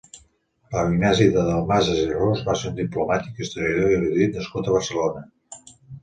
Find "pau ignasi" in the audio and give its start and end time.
0.75-1.25